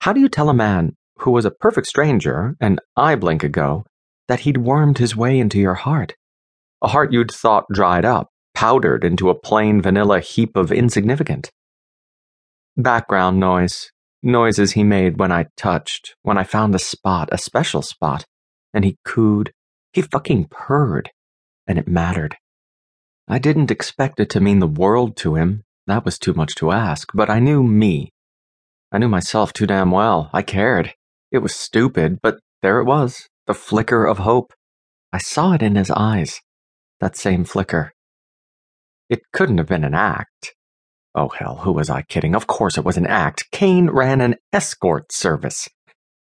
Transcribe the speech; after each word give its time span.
How 0.00 0.12
do 0.12 0.20
you 0.20 0.28
tell 0.28 0.48
a 0.48 0.54
man 0.54 0.96
who 1.18 1.32
was 1.32 1.44
a 1.44 1.50
perfect 1.50 1.86
stranger 1.88 2.56
an 2.60 2.78
eye 2.96 3.16
blink 3.16 3.42
ago 3.42 3.84
that 4.28 4.40
he'd 4.40 4.58
wormed 4.58 4.98
his 4.98 5.16
way 5.16 5.38
into 5.38 5.58
your 5.58 5.74
heart? 5.74 6.14
A 6.80 6.88
heart 6.88 7.12
you'd 7.12 7.32
thought 7.32 7.64
dried 7.72 8.04
up, 8.04 8.28
powdered 8.54 9.04
into 9.04 9.28
a 9.28 9.38
plain 9.38 9.82
vanilla 9.82 10.20
heap 10.20 10.56
of 10.56 10.70
insignificant. 10.70 11.50
Background 12.76 13.40
noise, 13.40 13.90
noises 14.22 14.72
he 14.72 14.84
made 14.84 15.18
when 15.18 15.32
I 15.32 15.46
touched, 15.56 16.14
when 16.22 16.38
I 16.38 16.44
found 16.44 16.74
a 16.74 16.78
spot, 16.78 17.28
a 17.32 17.38
special 17.38 17.82
spot, 17.82 18.24
and 18.72 18.84
he 18.84 18.98
cooed, 19.04 19.52
he 19.92 20.02
fucking 20.02 20.46
purred, 20.50 21.10
and 21.66 21.78
it 21.78 21.88
mattered. 21.88 22.36
I 23.26 23.38
didn't 23.38 23.72
expect 23.72 24.20
it 24.20 24.30
to 24.30 24.40
mean 24.40 24.60
the 24.60 24.66
world 24.66 25.16
to 25.18 25.34
him, 25.34 25.64
that 25.88 26.04
was 26.04 26.18
too 26.18 26.34
much 26.34 26.54
to 26.56 26.70
ask, 26.70 27.08
but 27.14 27.28
I 27.28 27.40
knew 27.40 27.64
me. 27.64 28.12
I 28.90 28.98
knew 28.98 29.08
myself 29.08 29.52
too 29.52 29.66
damn 29.66 29.90
well. 29.90 30.30
I 30.32 30.42
cared. 30.42 30.94
It 31.30 31.38
was 31.38 31.54
stupid, 31.54 32.18
but 32.22 32.38
there 32.62 32.80
it 32.80 32.84
was, 32.84 33.28
the 33.46 33.54
flicker 33.54 34.06
of 34.06 34.18
hope. 34.18 34.52
I 35.12 35.18
saw 35.18 35.52
it 35.52 35.62
in 35.62 35.76
his 35.76 35.90
eyes, 35.90 36.40
that 37.00 37.16
same 37.16 37.44
flicker. 37.44 37.92
It 39.10 39.20
couldn't 39.32 39.58
have 39.58 39.68
been 39.68 39.84
an 39.84 39.94
act. 39.94 40.54
Oh 41.14 41.28
hell, 41.28 41.56
who 41.64 41.72
was 41.72 41.90
I 41.90 42.02
kidding? 42.02 42.34
Of 42.34 42.46
course 42.46 42.76
it 42.76 42.84
was 42.84 42.96
an 42.96 43.06
act. 43.06 43.50
Kane 43.50 43.90
ran 43.90 44.20
an 44.20 44.36
escort 44.52 45.12
service. 45.12 45.68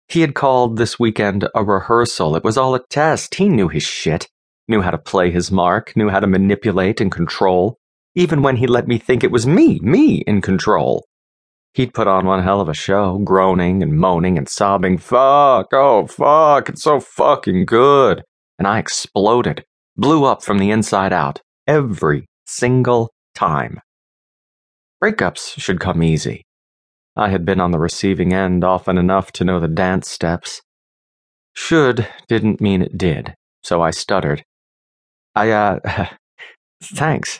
He 0.07 0.21
had 0.21 0.35
called 0.35 0.77
this 0.77 0.99
weekend 0.99 1.47
a 1.53 1.63
rehearsal. 1.63 2.35
It 2.35 2.43
was 2.43 2.57
all 2.57 2.75
a 2.75 2.85
test. 2.89 3.35
He 3.35 3.49
knew 3.49 3.67
his 3.67 3.83
shit, 3.83 4.27
knew 4.67 4.81
how 4.81 4.91
to 4.91 4.97
play 4.97 5.31
his 5.31 5.51
mark, 5.51 5.95
knew 5.95 6.09
how 6.09 6.19
to 6.19 6.27
manipulate 6.27 7.01
and 7.01 7.11
control, 7.11 7.77
even 8.15 8.41
when 8.41 8.57
he 8.57 8.67
let 8.67 8.87
me 8.87 8.97
think 8.97 9.23
it 9.23 9.31
was 9.31 9.45
me, 9.45 9.79
me 9.81 10.17
in 10.27 10.41
control. 10.41 11.06
He'd 11.77 11.93
put 11.93 12.07
on 12.07 12.25
one 12.25 12.41
hell 12.41 12.59
of 12.59 12.69
a 12.69 12.73
show, 12.73 13.19
groaning 13.19 13.83
and 13.83 13.99
moaning 13.99 14.35
and 14.35 14.49
sobbing, 14.49 14.97
fuck, 14.97 15.67
oh 15.73 16.07
fuck, 16.07 16.69
it's 16.69 16.81
so 16.81 16.99
fucking 16.99 17.65
good. 17.65 18.23
And 18.57 18.67
I 18.67 18.79
exploded, 18.79 19.63
blew 19.95 20.25
up 20.25 20.41
from 20.41 20.57
the 20.57 20.71
inside 20.71 21.13
out, 21.13 21.39
every 21.67 22.25
single 22.47 23.11
time. 23.35 23.79
Breakups 25.03 25.59
should 25.59 25.79
come 25.79 26.01
easy. 26.01 26.47
I 27.15 27.29
had 27.29 27.45
been 27.45 27.61
on 27.61 27.69
the 27.69 27.77
receiving 27.77 28.33
end 28.33 28.63
often 28.63 28.97
enough 28.97 29.31
to 29.33 29.43
know 29.43 29.59
the 29.59 29.67
dance 29.67 30.09
steps. 30.09 30.63
Should 31.53 32.07
didn't 32.27 32.59
mean 32.59 32.81
it 32.81 32.97
did, 32.97 33.35
so 33.61 33.83
I 33.83 33.91
stuttered. 33.91 34.43
I, 35.35 35.51
uh, 35.51 36.07
thanks. 36.83 37.39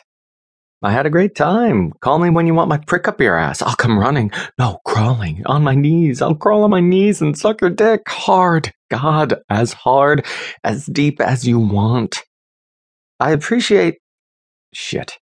I 0.80 0.92
had 0.92 1.06
a 1.06 1.10
great 1.10 1.34
time. 1.34 1.92
Call 2.00 2.20
me 2.20 2.30
when 2.30 2.46
you 2.46 2.54
want 2.54 2.68
my 2.68 2.78
prick 2.78 3.08
up 3.08 3.20
your 3.20 3.36
ass. 3.36 3.62
I'll 3.62 3.74
come 3.74 3.98
running. 3.98 4.30
No, 4.58 4.78
crawling. 4.84 5.42
On 5.46 5.64
my 5.64 5.74
knees. 5.74 6.22
I'll 6.22 6.36
crawl 6.36 6.62
on 6.62 6.70
my 6.70 6.80
knees 6.80 7.20
and 7.20 7.36
suck 7.36 7.60
your 7.60 7.70
dick. 7.70 8.02
Hard. 8.08 8.72
God, 8.90 9.34
as 9.50 9.72
hard, 9.72 10.24
as 10.64 10.86
deep 10.86 11.20
as 11.20 11.46
you 11.46 11.58
want. 11.58 12.22
I 13.20 13.32
appreciate. 13.32 13.98
Shit. 14.72 15.18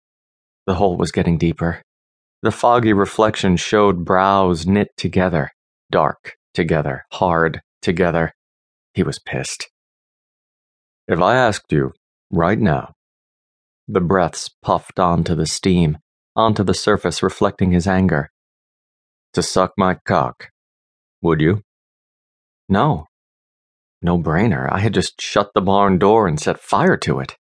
The 0.66 0.74
hole 0.74 0.96
was 0.96 1.10
getting 1.10 1.38
deeper. 1.38 1.82
The 2.42 2.50
foggy 2.50 2.92
reflection 2.92 3.56
showed 3.56 4.04
brows 4.04 4.66
knit 4.66 4.88
together, 4.96 5.50
dark 5.90 6.34
together, 6.52 7.04
hard 7.12 7.60
together. 7.80 8.32
He 8.92 9.02
was 9.02 9.18
pissed. 9.18 9.68
If 11.08 11.20
I 11.20 11.36
asked 11.36 11.72
you, 11.72 11.92
right 12.30 12.58
now, 12.58 12.92
the 13.88 14.00
breaths 14.00 14.50
puffed 14.62 14.98
onto 14.98 15.34
the 15.34 15.46
steam, 15.46 15.98
onto 16.34 16.64
the 16.64 16.74
surface 16.74 17.22
reflecting 17.22 17.70
his 17.70 17.86
anger. 17.86 18.30
To 19.34 19.42
suck 19.42 19.72
my 19.76 19.98
cock. 20.04 20.50
Would 21.22 21.40
you? 21.40 21.62
No. 22.68 23.06
No 24.02 24.18
brainer. 24.18 24.70
I 24.70 24.80
had 24.80 24.94
just 24.94 25.20
shut 25.20 25.50
the 25.54 25.60
barn 25.60 25.98
door 25.98 26.26
and 26.26 26.40
set 26.40 26.60
fire 26.60 26.96
to 26.98 27.20
it. 27.20 27.36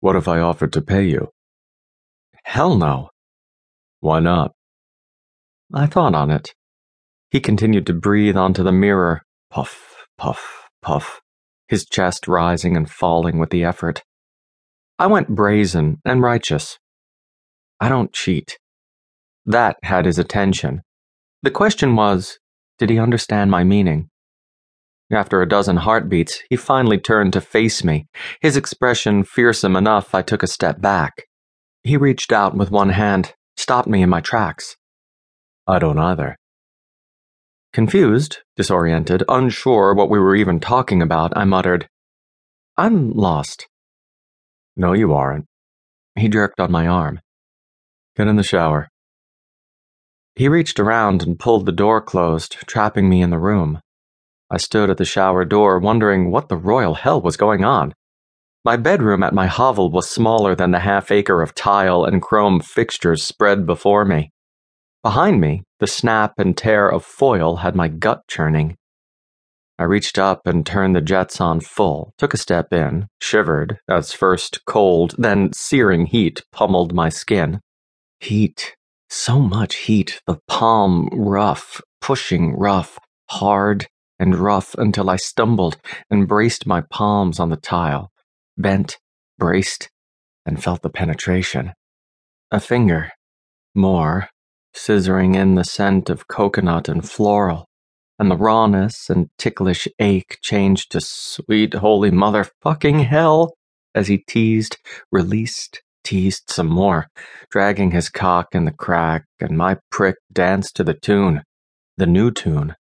What 0.00 0.16
if 0.16 0.28
I 0.28 0.40
offered 0.40 0.72
to 0.74 0.82
pay 0.82 1.04
you? 1.04 1.30
Hell 2.44 2.76
no. 2.76 3.10
Why 4.00 4.20
not? 4.20 4.52
I 5.72 5.86
thought 5.86 6.14
on 6.14 6.30
it. 6.30 6.54
He 7.30 7.40
continued 7.40 7.86
to 7.86 7.94
breathe 7.94 8.36
onto 8.36 8.62
the 8.62 8.72
mirror, 8.72 9.22
puff, 9.50 10.06
puff, 10.18 10.68
puff, 10.82 11.20
his 11.68 11.86
chest 11.86 12.28
rising 12.28 12.76
and 12.76 12.90
falling 12.90 13.38
with 13.38 13.50
the 13.50 13.64
effort. 13.64 14.02
I 14.98 15.08
went 15.08 15.28
brazen 15.28 16.00
and 16.04 16.22
righteous. 16.22 16.78
I 17.80 17.88
don't 17.88 18.12
cheat. 18.12 18.58
That 19.44 19.76
had 19.82 20.06
his 20.06 20.18
attention. 20.18 20.82
The 21.42 21.50
question 21.50 21.96
was, 21.96 22.38
did 22.78 22.90
he 22.90 22.98
understand 22.98 23.50
my 23.50 23.64
meaning? 23.64 24.08
After 25.12 25.42
a 25.42 25.48
dozen 25.48 25.76
heartbeats, 25.78 26.42
he 26.48 26.56
finally 26.56 26.98
turned 26.98 27.32
to 27.34 27.40
face 27.40 27.84
me, 27.84 28.06
his 28.40 28.56
expression 28.56 29.24
fearsome 29.24 29.76
enough 29.76 30.14
I 30.14 30.22
took 30.22 30.42
a 30.42 30.48
step 30.48 30.80
back. 30.80 31.24
He 31.82 31.96
reached 31.96 32.32
out 32.32 32.56
with 32.56 32.70
one 32.70 32.90
hand, 32.90 33.34
stopped 33.56 33.88
me 33.88 34.00
in 34.02 34.08
my 34.08 34.20
tracks. 34.20 34.76
I 35.66 35.78
don't 35.78 35.98
either. 35.98 36.36
Confused, 37.72 38.38
disoriented, 38.56 39.24
unsure 39.28 39.92
what 39.92 40.08
we 40.08 40.18
were 40.18 40.36
even 40.36 40.60
talking 40.60 41.02
about, 41.02 41.36
I 41.36 41.44
muttered, 41.44 41.88
I'm 42.76 43.10
lost. 43.10 43.68
No, 44.76 44.92
you 44.92 45.12
aren't. 45.12 45.46
He 46.16 46.28
jerked 46.28 46.60
on 46.60 46.72
my 46.72 46.86
arm. 46.86 47.20
Get 48.16 48.28
in 48.28 48.36
the 48.36 48.42
shower. 48.42 48.88
He 50.36 50.48
reached 50.48 50.80
around 50.80 51.22
and 51.22 51.38
pulled 51.38 51.64
the 51.64 51.72
door 51.72 52.00
closed, 52.00 52.52
trapping 52.66 53.08
me 53.08 53.22
in 53.22 53.30
the 53.30 53.38
room. 53.38 53.80
I 54.50 54.56
stood 54.56 54.90
at 54.90 54.96
the 54.96 55.04
shower 55.04 55.44
door, 55.44 55.78
wondering 55.78 56.30
what 56.30 56.48
the 56.48 56.56
royal 56.56 56.94
hell 56.94 57.20
was 57.20 57.36
going 57.36 57.64
on. 57.64 57.94
My 58.64 58.76
bedroom 58.76 59.22
at 59.22 59.34
my 59.34 59.46
hovel 59.46 59.90
was 59.90 60.08
smaller 60.08 60.54
than 60.54 60.70
the 60.70 60.80
half 60.80 61.10
acre 61.10 61.42
of 61.42 61.54
tile 61.54 62.04
and 62.04 62.22
chrome 62.22 62.60
fixtures 62.60 63.22
spread 63.22 63.66
before 63.66 64.04
me. 64.04 64.30
Behind 65.02 65.40
me, 65.40 65.62
the 65.80 65.86
snap 65.86 66.34
and 66.38 66.56
tear 66.56 66.88
of 66.88 67.04
foil 67.04 67.56
had 67.56 67.76
my 67.76 67.88
gut 67.88 68.22
churning. 68.26 68.76
I 69.76 69.84
reached 69.84 70.18
up 70.18 70.46
and 70.46 70.64
turned 70.64 70.94
the 70.94 71.00
jets 71.00 71.40
on 71.40 71.58
full, 71.60 72.14
took 72.16 72.32
a 72.32 72.38
step 72.38 72.72
in, 72.72 73.08
shivered 73.20 73.78
as 73.88 74.12
first 74.12 74.64
cold, 74.66 75.16
then 75.18 75.52
searing 75.52 76.06
heat 76.06 76.42
pummeled 76.52 76.94
my 76.94 77.08
skin. 77.08 77.60
Heat. 78.20 78.76
So 79.10 79.40
much 79.40 79.76
heat, 79.76 80.20
the 80.26 80.38
palm 80.46 81.08
rough, 81.12 81.80
pushing 82.00 82.54
rough, 82.56 82.98
hard 83.30 83.86
and 84.18 84.36
rough 84.36 84.74
until 84.76 85.10
I 85.10 85.16
stumbled 85.16 85.76
and 86.08 86.28
braced 86.28 86.66
my 86.66 86.82
palms 86.90 87.40
on 87.40 87.50
the 87.50 87.56
tile, 87.56 88.12
bent, 88.56 88.98
braced, 89.38 89.90
and 90.46 90.62
felt 90.62 90.82
the 90.82 90.90
penetration. 90.90 91.72
A 92.52 92.60
finger. 92.60 93.10
More, 93.74 94.28
scissoring 94.74 95.34
in 95.34 95.56
the 95.56 95.64
scent 95.64 96.10
of 96.10 96.28
coconut 96.28 96.88
and 96.88 97.08
floral 97.08 97.66
and 98.18 98.30
the 98.30 98.36
rawness 98.36 99.10
and 99.10 99.28
ticklish 99.38 99.88
ache 99.98 100.38
changed 100.42 100.92
to 100.92 101.00
sweet 101.00 101.74
holy 101.74 102.10
motherfucking 102.10 103.04
hell 103.04 103.54
as 103.94 104.08
he 104.08 104.18
teased, 104.18 104.76
released, 105.10 105.82
teased 106.02 106.50
some 106.50 106.68
more, 106.68 107.08
dragging 107.50 107.90
his 107.90 108.08
cock 108.08 108.48
in 108.52 108.64
the 108.64 108.72
crack, 108.72 109.24
and 109.40 109.56
my 109.56 109.76
prick 109.90 110.16
danced 110.32 110.76
to 110.76 110.84
the 110.84 110.94
tune, 110.94 111.42
the 111.96 112.06
new 112.06 112.30
tune, 112.30 112.74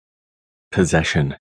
possession. 0.70 1.36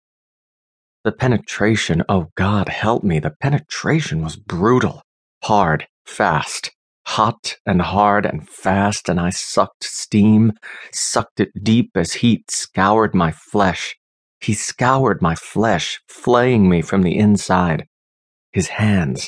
The 1.04 1.12
penetration, 1.12 2.04
oh 2.10 2.28
God 2.36 2.70
help 2.70 3.04
me, 3.04 3.20
the 3.20 3.36
penetration 3.42 4.22
was 4.22 4.36
brutal, 4.36 5.02
hard, 5.44 5.88
fast, 6.06 6.72
hot 7.10 7.56
and 7.66 7.82
hard 7.82 8.24
and 8.24 8.48
fast, 8.48 9.10
and 9.10 9.20
I 9.20 9.32
sucked 9.32 9.84
steam, 9.84 10.54
sucked 10.92 11.40
it 11.40 11.50
deep 11.64 11.90
as 11.96 12.14
heat 12.14 12.52
scoured 12.52 13.16
my 13.16 13.32
flesh. 13.32 13.96
He 14.40 14.54
scoured 14.54 15.20
my 15.20 15.34
flesh, 15.34 16.00
flaying 16.08 16.70
me 16.70 16.84
from 16.84 17.02
the 17.02 17.18
inside. 17.18 17.88
His 18.52 18.68
hands, 18.68 19.28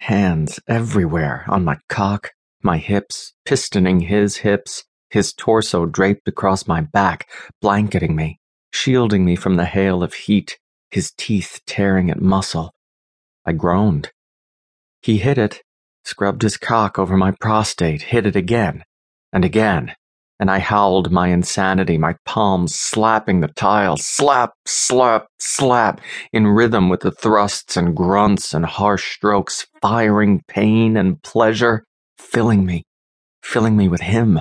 hands 0.00 0.58
everywhere 0.66 1.44
on 1.48 1.66
my 1.66 1.76
cock, 1.90 2.30
my 2.62 2.78
hips, 2.78 3.34
pistoning 3.46 4.06
his 4.08 4.38
hips, 4.38 4.84
his 5.10 5.34
torso 5.34 5.84
draped 5.84 6.26
across 6.28 6.66
my 6.66 6.80
back, 6.80 7.28
blanketing 7.60 8.16
me, 8.16 8.40
shielding 8.72 9.26
me 9.26 9.36
from 9.36 9.56
the 9.56 9.66
hail 9.66 10.02
of 10.02 10.14
heat, 10.14 10.58
his 10.90 11.12
teeth 11.18 11.60
tearing 11.66 12.10
at 12.10 12.22
muscle. 12.22 12.72
I 13.44 13.52
groaned. 13.52 14.12
He 15.02 15.18
hit 15.18 15.36
it, 15.36 15.62
scrubbed 16.08 16.40
his 16.40 16.56
cock 16.56 16.98
over 16.98 17.16
my 17.16 17.32
prostate, 17.32 18.00
hit 18.00 18.24
it 18.24 18.34
again 18.34 18.82
and 19.30 19.44
again, 19.44 19.94
and 20.40 20.50
I 20.50 20.58
howled 20.58 21.12
my 21.12 21.28
insanity, 21.28 21.98
my 21.98 22.16
palms 22.24 22.74
slapping 22.74 23.40
the 23.40 23.48
tile, 23.48 23.98
slap, 23.98 24.52
slap, 24.66 25.26
slap, 25.38 26.00
in 26.32 26.46
rhythm 26.46 26.88
with 26.88 27.00
the 27.00 27.10
thrusts 27.10 27.76
and 27.76 27.94
grunts 27.94 28.54
and 28.54 28.64
harsh 28.64 29.16
strokes, 29.16 29.66
firing 29.82 30.42
pain 30.48 30.96
and 30.96 31.22
pleasure, 31.22 31.84
filling 32.18 32.64
me, 32.64 32.84
filling 33.42 33.76
me 33.76 33.88
with 33.88 34.00
him, 34.00 34.40